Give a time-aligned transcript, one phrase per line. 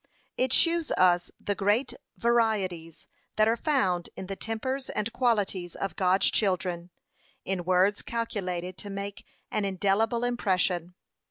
[0.35, 3.05] It shews us the great varieties
[3.35, 6.89] that are found in the tempers and qualities of God's children,
[7.45, 10.95] in words calculated to make an indelible impression.